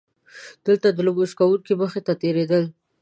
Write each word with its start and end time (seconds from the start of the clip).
دلته 0.65 0.87
د 0.91 0.97
لمونځ 1.07 1.31
کوونکي 1.39 1.73
مخې 1.81 2.01
ته 2.07 2.13
تېرېدل. 2.21 2.63